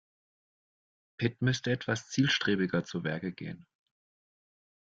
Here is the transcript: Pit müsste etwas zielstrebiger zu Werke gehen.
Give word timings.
Pit 1.17 1.43
müsste 1.43 1.69
etwas 1.69 2.09
zielstrebiger 2.09 2.83
zu 2.83 3.03
Werke 3.03 3.31
gehen. 3.31 3.67